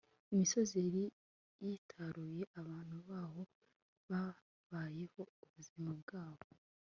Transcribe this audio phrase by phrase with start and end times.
[0.33, 1.03] imisozi yari
[1.65, 2.41] yitaruye.
[2.61, 3.41] abantu baho
[4.09, 6.45] babayeho ubuzima bwabo